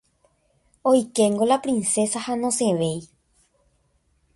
[0.91, 2.99] Oikéngo la princesa ha nosẽvéi.